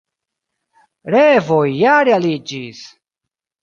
[1.17, 2.85] Revoj ja realiĝis!